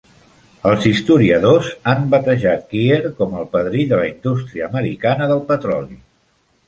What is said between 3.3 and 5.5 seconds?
el "Padrí de la indústria americana del